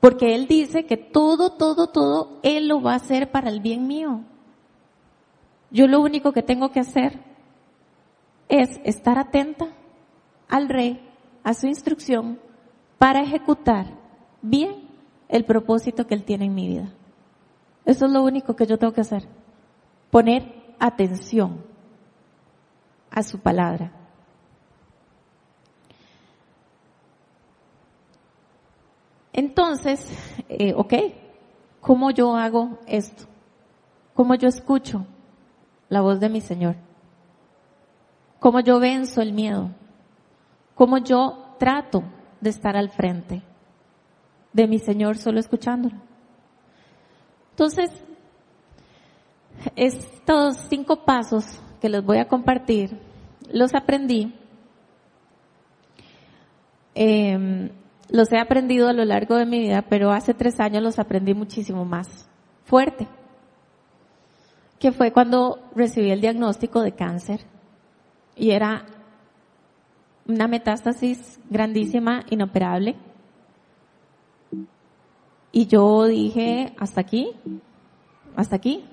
[0.00, 3.86] Porque Él dice que todo, todo, todo, Él lo va a hacer para el bien
[3.86, 4.22] mío.
[5.70, 7.20] Yo lo único que tengo que hacer
[8.48, 9.68] es estar atenta
[10.48, 11.00] al Rey,
[11.42, 12.38] a su instrucción,
[12.96, 13.86] para ejecutar
[14.40, 14.88] bien
[15.28, 16.92] el propósito que Él tiene en mi vida.
[17.84, 19.28] Eso es lo único que yo tengo que hacer.
[20.10, 21.64] Poner atención
[23.10, 23.97] a su palabra.
[29.38, 30.04] Entonces,
[30.48, 30.94] eh, ok,
[31.80, 33.28] ¿cómo yo hago esto?
[34.18, 35.06] cómo yo escucho
[35.88, 36.74] la voz de mi Señor,
[38.40, 39.70] cómo yo venzo el miedo,
[40.74, 42.02] cómo yo trato
[42.40, 43.40] de estar al frente
[44.52, 45.94] de mi Señor solo escuchándolo.
[47.50, 47.92] Entonces,
[49.76, 51.44] estos cinco pasos
[51.80, 52.98] que les voy a compartir,
[53.52, 54.34] los aprendí,
[56.96, 57.70] eh,
[58.10, 61.34] los he aprendido a lo largo de mi vida, pero hace tres años los aprendí
[61.34, 62.28] muchísimo más
[62.64, 63.06] fuerte,
[64.78, 67.40] que fue cuando recibí el diagnóstico de cáncer
[68.36, 68.86] y era
[70.26, 72.96] una metástasis grandísima, inoperable.
[75.50, 77.32] Y yo dije, hasta aquí,
[78.36, 78.84] hasta aquí.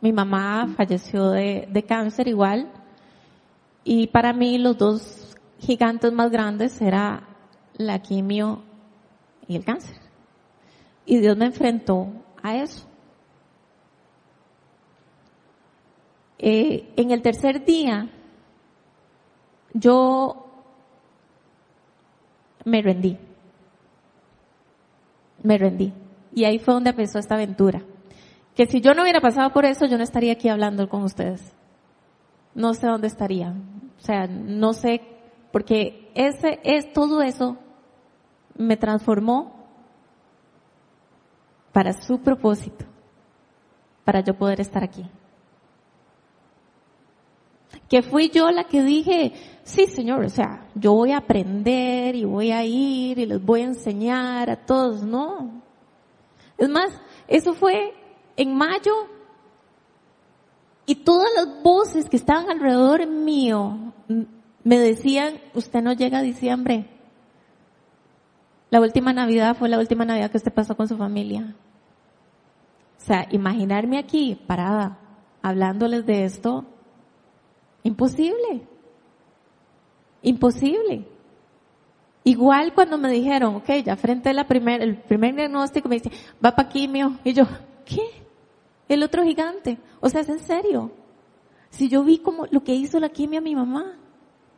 [0.00, 2.70] Mi mamá falleció de, de cáncer igual.
[3.84, 7.31] Y para mí los dos gigantes más grandes era
[7.76, 8.62] la quimio
[9.46, 9.96] y el cáncer.
[11.04, 12.08] Y Dios me enfrentó
[12.42, 12.86] a eso.
[16.38, 18.08] Eh, en el tercer día,
[19.74, 20.46] yo
[22.64, 23.16] me rendí.
[25.42, 25.92] Me rendí.
[26.34, 27.82] Y ahí fue donde empezó esta aventura.
[28.54, 31.52] Que si yo no hubiera pasado por eso, yo no estaría aquí hablando con ustedes.
[32.54, 33.54] No sé dónde estaría.
[33.98, 35.00] O sea, no sé,
[35.52, 37.58] porque ese es todo eso
[38.56, 39.62] me transformó
[41.72, 42.84] para su propósito,
[44.04, 45.08] para yo poder estar aquí.
[47.88, 49.32] Que fui yo la que dije,
[49.64, 53.62] sí Señor, o sea, yo voy a aprender y voy a ir y les voy
[53.62, 55.62] a enseñar a todos, no.
[56.58, 56.90] Es más,
[57.28, 57.92] eso fue
[58.36, 58.92] en mayo
[60.86, 63.92] y todas las voces que estaban alrededor mío
[64.64, 66.86] me decían, usted no llega a diciembre,
[68.72, 71.54] la última Navidad fue la última Navidad que usted pasó con su familia.
[72.98, 74.98] O sea, imaginarme aquí parada
[75.42, 76.64] hablándoles de esto,
[77.82, 78.66] imposible.
[80.22, 81.06] Imposible.
[82.24, 86.10] Igual cuando me dijeron, ok, ya frente a la primer, el primer diagnóstico me dice,
[86.42, 87.18] va para quimio.
[87.24, 87.44] Y yo,
[87.84, 88.24] ¿qué?
[88.88, 89.78] El otro gigante.
[90.00, 90.92] O sea, es en serio.
[91.68, 93.98] Si yo vi como lo que hizo la quimio a mi mamá.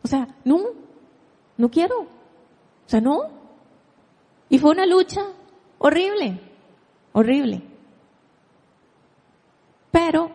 [0.04, 0.60] O sea, no,
[1.56, 2.02] no quiero.
[2.02, 3.30] O sea, no.
[4.50, 5.22] Y fue una lucha
[5.78, 6.38] horrible,
[7.12, 7.62] horrible.
[9.90, 10.30] Pero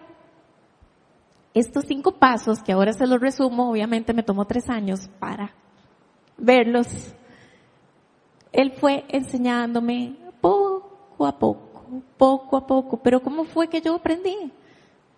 [1.53, 5.53] estos cinco pasos, que ahora se los resumo, obviamente me tomó tres años para
[6.37, 6.87] verlos.
[8.51, 11.83] Él fue enseñándome poco a poco,
[12.17, 12.97] poco a poco.
[12.97, 14.51] Pero ¿cómo fue que yo aprendí?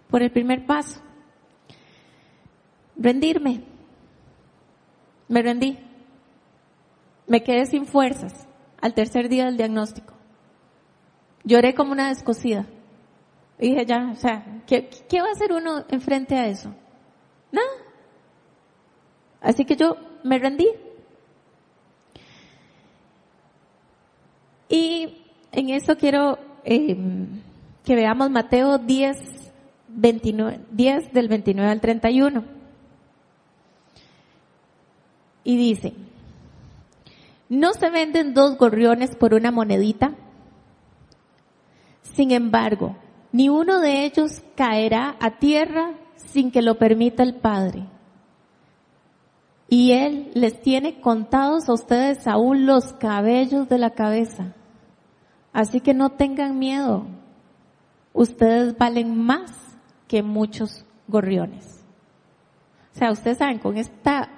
[0.09, 0.99] Por el primer paso.
[2.97, 3.70] Rendirme.
[5.31, 5.79] Me rendí.
[7.25, 8.49] Me quedé sin fuerzas
[8.81, 10.13] al tercer día del diagnóstico.
[11.45, 12.65] Lloré como una descosida.
[13.57, 16.75] Y dije, ya, o sea, ¿qué, ¿qué va a hacer uno enfrente a eso?
[17.49, 17.65] Nada.
[19.39, 20.67] Así que yo me rendí.
[24.67, 26.97] Y en eso quiero eh,
[27.85, 29.17] que veamos Mateo 10,
[29.87, 32.60] 29, 10 del 29 al 31.
[35.43, 35.93] Y dice,
[37.51, 40.13] ¿No se venden dos gorriones por una monedita?
[42.01, 42.95] Sin embargo,
[43.33, 47.89] ni uno de ellos caerá a tierra sin que lo permita el Padre.
[49.67, 54.53] Y Él les tiene contados a ustedes aún los cabellos de la cabeza.
[55.51, 57.05] Así que no tengan miedo.
[58.13, 59.51] Ustedes valen más
[60.07, 61.83] que muchos gorriones.
[62.95, 64.29] O sea, ustedes saben, con esta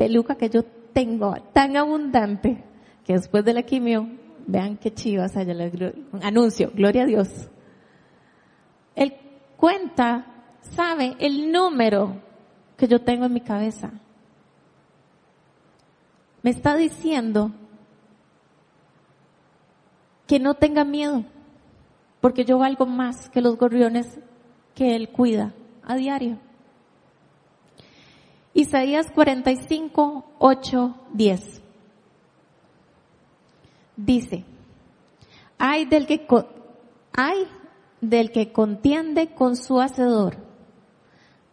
[0.00, 0.62] peluca que yo
[0.94, 2.64] tengo tan abundante
[3.04, 4.08] que después de la quimio,
[4.46, 5.54] vean qué chivas allá
[6.22, 7.28] anuncio, gloria a Dios.
[8.96, 9.12] Él
[9.58, 10.24] cuenta,
[10.74, 12.16] sabe el número
[12.78, 13.90] que yo tengo en mi cabeza.
[16.42, 17.52] Me está diciendo
[20.26, 21.26] que no tenga miedo,
[22.22, 24.18] porque yo valgo más que los gorriones
[24.74, 26.38] que él cuida a diario.
[28.52, 31.62] Isaías 45, 8, 10.
[33.96, 34.44] Dice,
[35.58, 36.26] hay del que,
[37.12, 37.46] hay
[38.00, 40.36] del que contiende con su hacedor.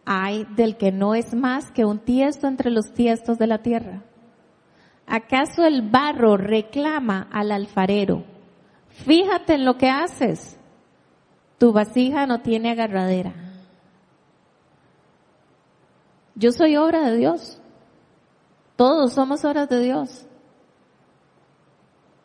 [0.04, 4.02] Hay del que no es más que un tiesto entre los tiestos de la tierra.
[5.06, 8.24] ¿Acaso el barro reclama al alfarero?
[8.88, 10.58] Fíjate en lo que haces.
[11.58, 13.47] Tu vasija no tiene agarradera
[16.38, 17.60] yo soy obra de Dios.
[18.76, 20.24] Todos somos obras de Dios.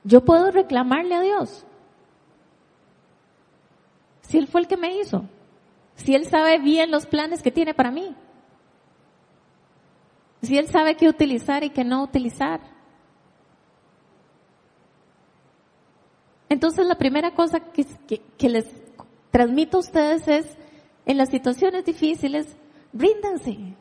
[0.04, 1.66] Yo puedo reclamarle a Dios.
[4.22, 5.26] Si Él fue el que me hizo.
[5.96, 8.16] Si Él sabe bien los planes que tiene para mí.
[10.44, 12.62] Si Él sabe qué utilizar y qué no utilizar.
[16.50, 18.68] Entonces la primera cosa que, les
[19.32, 20.58] transmito a ustedes es,
[21.08, 22.56] en las situaciones difíciles,
[22.94, 23.76] ríndanse.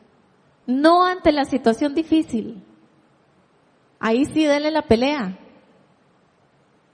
[0.65, 2.63] No ante la situación difícil.
[3.99, 5.37] Ahí sí denle la pelea.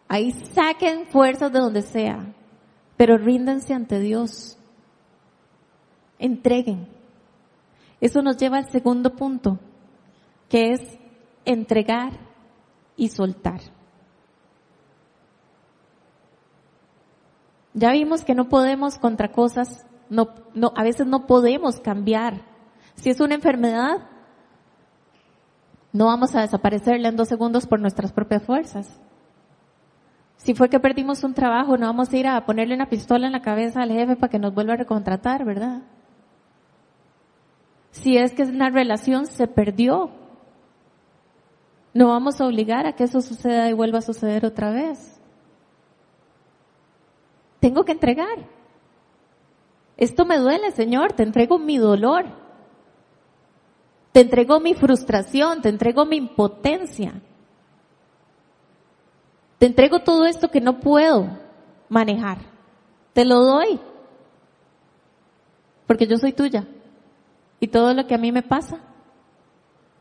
[0.07, 2.33] Ahí saquen fuerzas de donde sea.
[2.97, 4.57] Pero ríndanse ante Dios.
[6.17, 6.87] Entreguen.
[8.01, 9.59] Eso nos lleva al segundo punto,
[10.47, 10.81] que es
[11.45, 12.13] entregar
[12.95, 13.59] y soltar.
[17.73, 22.48] Ya vimos que no podemos contra cosas, no, no, a veces no podemos cambiar.
[22.99, 24.09] Si es una enfermedad,
[25.93, 28.99] no vamos a desaparecerla en dos segundos por nuestras propias fuerzas.
[30.35, 33.31] Si fue que perdimos un trabajo, no vamos a ir a ponerle una pistola en
[33.31, 35.81] la cabeza al jefe para que nos vuelva a recontratar, ¿verdad?
[37.91, 40.11] Si es que una relación se perdió,
[41.93, 45.21] no vamos a obligar a que eso suceda y vuelva a suceder otra vez.
[47.61, 48.45] Tengo que entregar.
[49.95, 52.48] Esto me duele, Señor, te entrego mi dolor.
[54.19, 57.21] Te entrego mi frustración, te entrego mi impotencia.
[59.57, 61.39] Te entrego todo esto que no puedo
[61.87, 62.39] manejar.
[63.13, 63.79] Te lo doy.
[65.87, 66.67] Porque yo soy tuya.
[67.61, 68.81] Y todo lo que a mí me pasa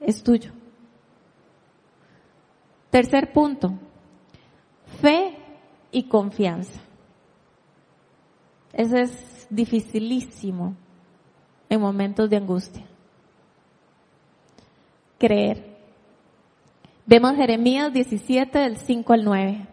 [0.01, 0.51] es tuyo.
[2.91, 3.79] Tercer punto.
[5.01, 5.39] Fe
[5.93, 6.81] y confianza.
[8.73, 10.75] Ese es dificilísimo
[11.69, 12.98] en momentos de angustia.
[15.19, 15.77] Creer.
[17.07, 19.67] Vemos Jeremías 17 del 5 al 9.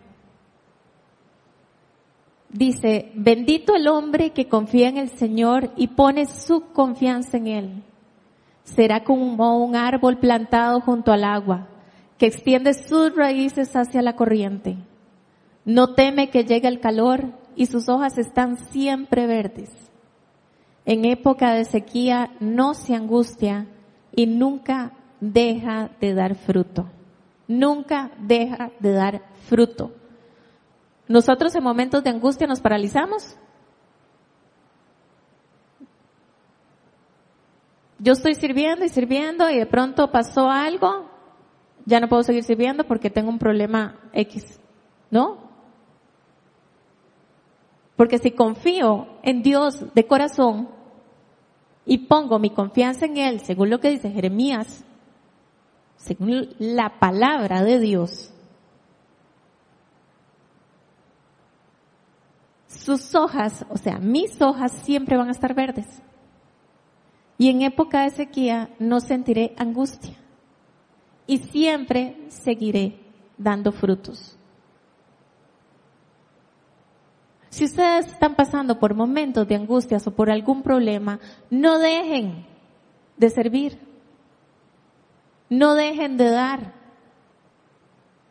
[2.50, 7.84] Dice, bendito el hombre que confía en el Señor y pone su confianza en Él.
[8.64, 11.68] Será como un árbol plantado junto al agua,
[12.18, 14.78] que extiende sus raíces hacia la corriente.
[15.66, 19.70] No teme que llegue el calor y sus hojas están siempre verdes.
[20.86, 23.68] En época de sequía no se angustia
[24.16, 24.94] y nunca
[25.34, 26.90] deja de dar fruto
[27.48, 29.92] nunca deja de dar fruto.
[31.08, 33.38] Nosotros en momentos de angustia nos paralizamos.
[38.00, 41.10] Yo estoy sirviendo y sirviendo y de pronto pasó algo,
[41.86, 44.60] ya no puedo seguir sirviendo porque tengo un problema X,
[45.10, 45.46] ¿no?
[47.96, 50.70] Porque si confío en Dios de corazón
[51.86, 54.85] y pongo mi confianza en Él, según lo que dice Jeremías
[56.06, 58.32] según la palabra de Dios,
[62.68, 65.88] sus hojas, o sea, mis hojas siempre van a estar verdes.
[67.38, 70.16] Y en época de sequía no sentiré angustia.
[71.26, 73.00] Y siempre seguiré
[73.38, 74.38] dando frutos.
[77.50, 82.46] Si ustedes están pasando por momentos de angustias o por algún problema, no dejen
[83.18, 83.95] de servir.
[85.50, 86.74] No dejen de dar.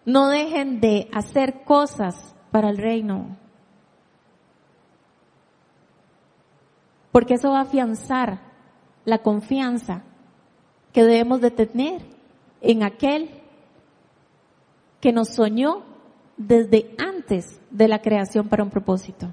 [0.04, 3.36] No dejen de hacer cosas para el reino.
[7.12, 8.40] Porque eso va a afianzar
[9.04, 10.02] la confianza
[10.92, 12.02] que debemos de tener
[12.60, 13.30] en aquel
[15.00, 15.84] que nos soñó
[16.36, 19.32] desde antes de la creación para un propósito.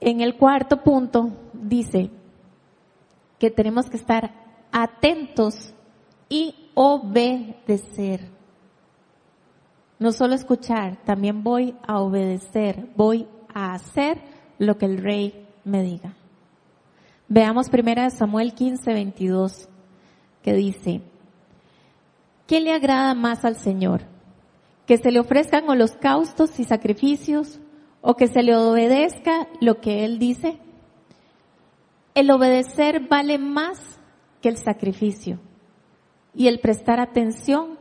[0.00, 2.10] En el cuarto punto dice,
[3.38, 4.32] que tenemos que estar
[4.72, 5.74] atentos
[6.28, 8.28] y obedecer.
[9.98, 14.20] No solo escuchar, también voy a obedecer, voy a hacer
[14.58, 16.14] lo que el rey me diga.
[17.28, 19.68] Veamos primera Samuel 15, 22,
[20.42, 21.00] que dice,
[22.46, 24.02] ¿qué le agrada más al Señor?
[24.86, 27.60] ¿Que se le ofrezcan holocaustos y sacrificios
[28.02, 30.58] o que se le obedezca lo que Él dice?
[32.14, 33.98] El obedecer vale más
[34.40, 35.40] que el sacrificio
[36.32, 37.78] y el prestar atención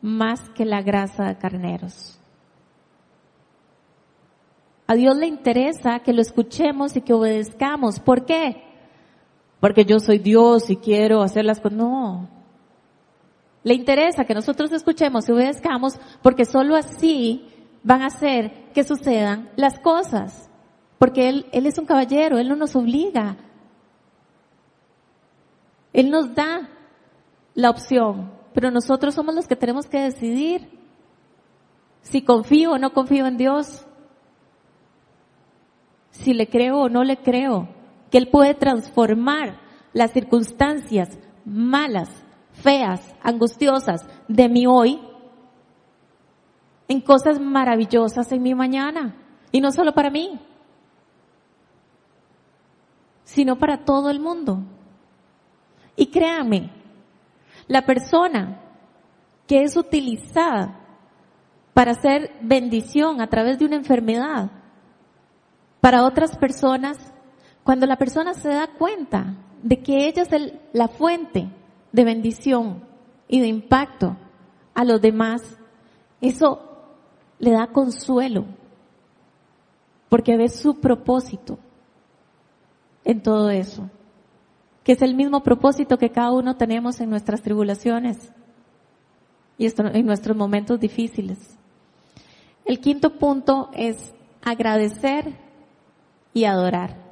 [0.00, 2.18] más que la grasa de carneros.
[4.86, 7.98] A Dios le interesa que lo escuchemos y que obedezcamos.
[7.98, 8.62] ¿Por qué?
[9.58, 11.78] Porque yo soy Dios y quiero hacer las cosas.
[11.78, 12.28] No.
[13.64, 17.48] Le interesa que nosotros escuchemos y obedezcamos porque solo así
[17.82, 20.50] van a hacer que sucedan las cosas.
[20.98, 23.36] Porque Él, Él es un caballero, Él no nos obliga
[25.92, 26.68] él nos da
[27.54, 30.68] la opción, pero nosotros somos los que tenemos que decidir
[32.02, 33.86] si confío o no confío en Dios.
[36.10, 37.68] si le creo o no le creo,
[38.10, 39.58] que Él puede transformar
[39.94, 42.10] las circunstancias malas,
[42.52, 45.00] feas, angustiosas de mi hoy
[46.88, 49.16] en cosas maravillosas en mi mañana.
[49.50, 50.38] Y no solo para mí,
[53.24, 54.62] sino para todo el mundo.
[55.96, 56.70] Y créanme,
[57.68, 58.60] la persona
[59.46, 60.80] que es utilizada
[61.74, 64.50] para hacer bendición a través de una enfermedad
[65.80, 66.96] para otras personas,
[67.64, 71.50] cuando la persona se da cuenta de que ella es la fuente
[71.90, 72.84] de bendición
[73.26, 74.16] y de impacto
[74.74, 75.42] a los demás,
[76.20, 76.60] eso
[77.38, 78.44] le da consuelo,
[80.08, 81.58] porque ve su propósito
[83.04, 83.90] en todo eso,
[84.84, 88.32] que es el mismo propósito que cada uno tenemos en nuestras tribulaciones
[89.58, 91.38] y en nuestros momentos difíciles.
[92.64, 94.12] El quinto punto es
[94.42, 95.32] agradecer
[96.34, 97.02] y adorar.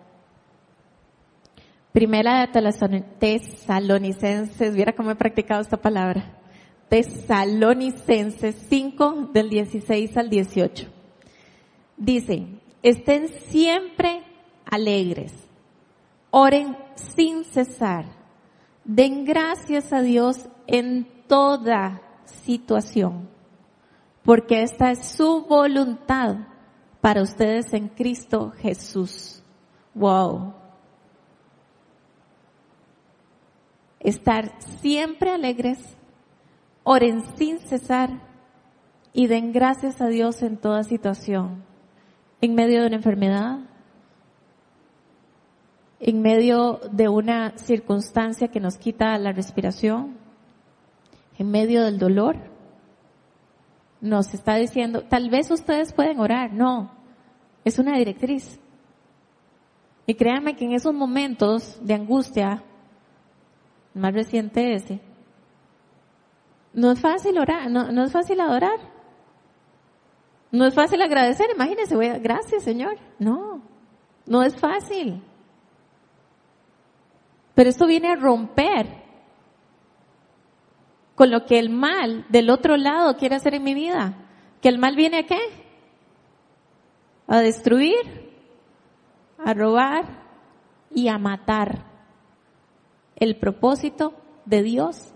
[1.92, 6.38] Primera de Tesalonicenses, viera cómo he practicado esta palabra.
[6.88, 10.88] Tesalonicenses 5 del 16 al 18.
[11.96, 12.46] Dice,
[12.82, 14.22] estén siempre
[14.64, 15.32] alegres,
[16.30, 18.06] oren sin cesar,
[18.84, 23.28] den gracias a Dios en toda situación,
[24.22, 26.36] porque esta es su voluntad
[27.00, 29.42] para ustedes en Cristo Jesús.
[29.94, 30.54] Wow.
[33.98, 35.78] Estar siempre alegres,
[36.84, 38.10] oren sin cesar
[39.12, 41.64] y den gracias a Dios en toda situación.
[42.40, 43.58] En medio de una enfermedad,
[46.00, 50.16] en medio de una circunstancia que nos quita la respiración,
[51.38, 52.36] en medio del dolor,
[54.00, 56.90] nos está diciendo, tal vez ustedes pueden orar, no,
[57.64, 58.58] es una directriz.
[60.06, 62.64] Y créanme que en esos momentos de angustia,
[63.92, 65.00] más reciente ese,
[66.72, 68.78] no es fácil orar, no, es fácil adorar.
[70.52, 72.96] No es fácil agradecer, imagínense, voy a, gracias Señor.
[73.18, 73.60] No,
[74.26, 75.22] no es fácil.
[77.54, 78.86] Pero esto viene a romper
[81.14, 84.14] con lo que el mal del otro lado quiere hacer en mi vida.
[84.62, 85.38] ¿Que el mal viene a qué?
[87.26, 88.32] A destruir,
[89.38, 90.24] a robar
[90.90, 91.84] y a matar
[93.16, 94.14] el propósito
[94.46, 95.12] de Dios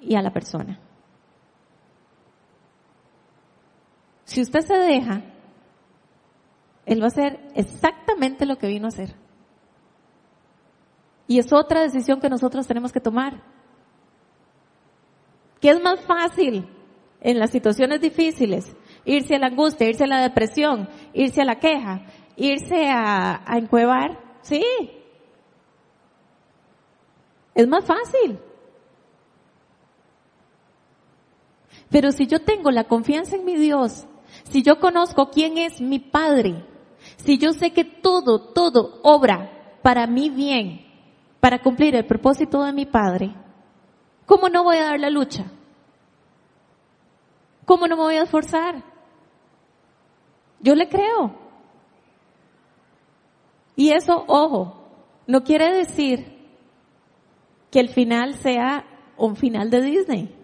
[0.00, 0.80] y a la persona.
[4.24, 5.22] Si usted se deja,
[6.86, 9.23] Él va a hacer exactamente lo que vino a hacer.
[11.26, 13.42] Y es otra decisión que nosotros tenemos que tomar.
[15.60, 16.68] ¿Qué es más fácil
[17.20, 18.76] en las situaciones difíciles?
[19.04, 22.02] Irse a la angustia, irse a la depresión, irse a la queja,
[22.36, 24.18] irse a, a encuevar.
[24.42, 24.62] Sí.
[27.54, 28.38] Es más fácil.
[31.90, 34.06] Pero si yo tengo la confianza en mi Dios,
[34.50, 36.64] si yo conozco quién es mi Padre,
[37.16, 40.83] si yo sé que todo, todo obra para mi bien,
[41.44, 43.34] para cumplir el propósito de mi Padre,
[44.24, 45.44] ¿cómo no voy a dar la lucha?
[47.66, 48.82] ¿Cómo no me voy a esforzar?
[50.60, 51.34] Yo le creo.
[53.76, 54.86] Y eso, ojo,
[55.26, 56.34] no quiere decir
[57.70, 58.86] que el final sea
[59.18, 60.34] un final de Disney.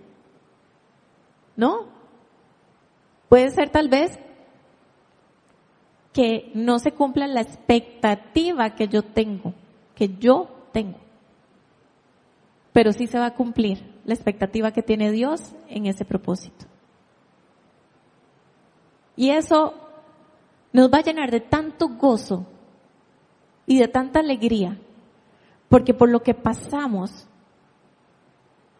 [1.56, 1.86] ¿No?
[3.30, 4.18] Puede ser tal vez
[6.12, 9.54] que no se cumpla la expectativa que yo tengo,
[9.94, 10.98] que yo tengo.
[12.72, 16.66] Pero sí se va a cumplir la expectativa que tiene Dios en ese propósito.
[19.16, 19.74] Y eso
[20.72, 22.46] nos va a llenar de tanto gozo
[23.66, 24.78] y de tanta alegría,
[25.68, 27.26] porque por lo que pasamos,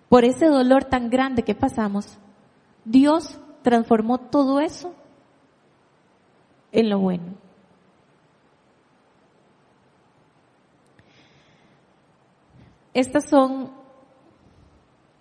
[0.09, 2.18] por ese dolor tan grande que pasamos,
[2.84, 4.95] Dios transformó todo eso
[6.72, 7.34] en lo bueno.
[12.95, 13.72] Estas son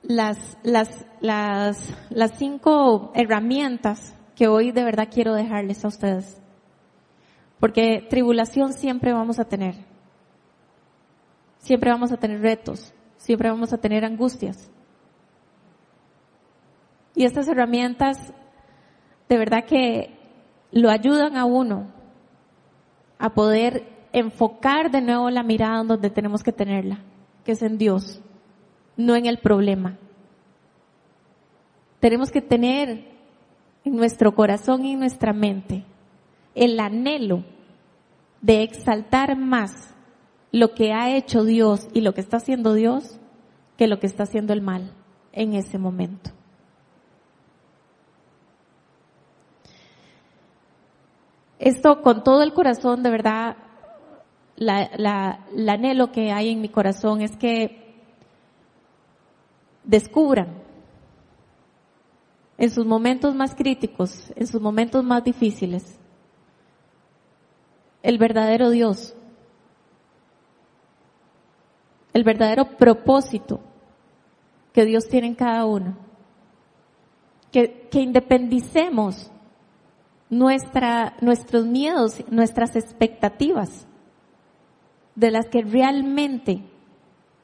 [0.02, 6.42] las, las, las, las cinco herramientas que hoy de verdad quiero dejarles a ustedes.
[7.60, 9.76] Porque tribulación siempre vamos a tener.
[11.58, 12.94] Siempre vamos a tener retos.
[13.18, 14.72] Siempre vamos a tener angustias.
[17.16, 18.34] Y estas herramientas
[19.28, 20.18] de verdad que
[20.72, 21.88] lo ayudan a uno
[23.20, 27.00] a poder enfocar de nuevo la mirada donde tenemos que tenerla,
[27.52, 28.22] es en Dios,
[28.98, 29.98] no en el problema.
[32.00, 33.06] Tenemos que tener
[33.84, 35.84] en nuestro corazón y en nuestra mente
[36.56, 37.44] el anhelo
[38.42, 39.94] de exaltar más
[40.52, 43.20] lo que ha hecho Dios y lo que está haciendo Dios
[43.78, 44.92] que lo que está haciendo el mal
[45.32, 46.32] en ese momento.
[51.60, 53.58] Esto con todo el corazón, de verdad,
[54.60, 57.96] la, la, el anhelo que hay en mi corazón es que
[59.86, 60.62] descubran
[62.58, 65.98] en sus momentos más críticos, en sus momentos más difíciles,
[68.04, 69.16] el verdadero Dios,
[72.12, 73.62] el verdadero propósito
[74.74, 75.98] que Dios tiene en cada uno.
[77.50, 79.32] Que, que independicemos
[80.30, 83.88] nuestra, nuestros miedos, nuestras expectativas
[85.20, 86.64] de las que realmente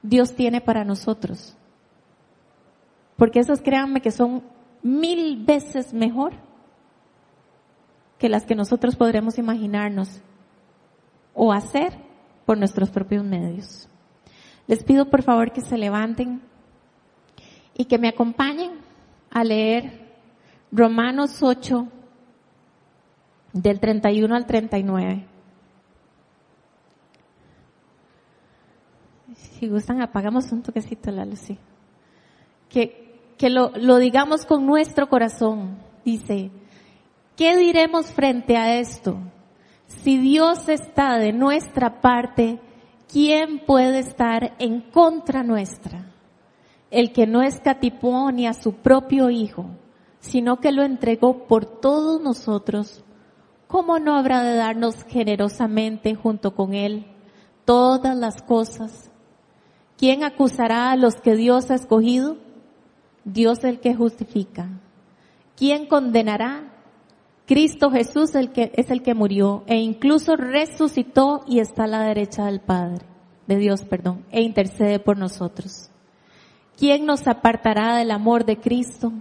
[0.01, 1.57] Dios tiene para nosotros.
[3.17, 4.43] Porque esas créanme que son
[4.82, 6.34] mil veces mejor
[8.17, 10.21] que las que nosotros podremos imaginarnos
[11.34, 11.97] o hacer
[12.45, 13.89] por nuestros propios medios.
[14.67, 16.41] Les pido por favor que se levanten
[17.78, 18.71] y que me acompañen
[19.32, 20.13] a leer
[20.71, 21.89] Romanos 8
[23.51, 25.34] del 31 al 39.
[29.36, 31.47] Si gustan, apagamos un toquecito la luz.
[32.69, 35.77] Que, que lo, lo digamos con nuestro corazón.
[36.03, 36.51] Dice,
[37.36, 39.17] ¿qué diremos frente a esto?
[39.88, 42.59] Si Dios está de nuestra parte,
[43.11, 46.11] ¿quién puede estar en contra nuestra?
[46.91, 49.65] El que no escatipó ni a su propio Hijo,
[50.19, 53.03] sino que lo entregó por todos nosotros,
[53.67, 57.05] ¿cómo no habrá de darnos generosamente junto con Él
[57.65, 59.11] todas las cosas?
[59.98, 62.38] ¿Quién acusará a los que Dios ha escogido?
[63.24, 64.70] Dios el que justifica.
[65.56, 66.72] ¿Quién condenará?
[67.46, 72.04] Cristo Jesús el que, es el que murió e incluso resucitó y está a la
[72.04, 73.06] derecha del Padre,
[73.48, 75.89] de Dios, perdón, e intercede por nosotros.
[76.78, 79.14] ¿Quién nos apartará del amor de Cristo?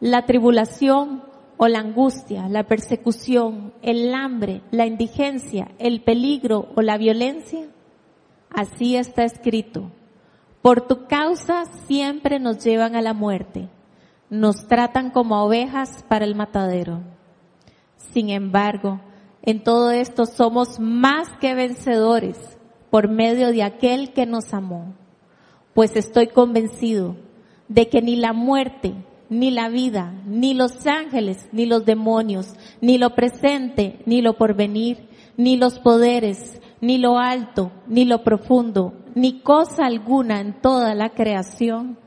[0.00, 1.24] La tribulación
[1.56, 7.68] o la angustia, la persecución, el hambre, la indigencia, el peligro o la violencia?
[8.54, 9.90] Así está escrito.
[10.62, 13.68] Por tu causa siempre nos llevan a la muerte.
[14.30, 17.00] Nos tratan como ovejas para el matadero.
[18.12, 19.00] Sin embargo,
[19.42, 22.38] en todo esto somos más que vencedores
[22.90, 24.94] por medio de aquel que nos amó.
[25.74, 27.16] Pues estoy convencido
[27.68, 28.94] de que ni la muerte,
[29.28, 35.08] ni la vida, ni los ángeles, ni los demonios, ni lo presente, ni lo porvenir,
[35.36, 41.10] ni los poderes, ni lo alto, ni lo profundo, ni cosa alguna en toda la
[41.10, 41.98] creación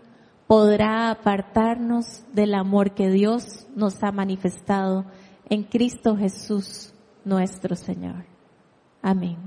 [0.48, 5.06] podrá apartarnos del amor que Dios nos ha manifestado
[5.50, 6.94] en Cristo Jesús
[7.26, 8.26] nuestro Señor.
[9.02, 9.38] Amén.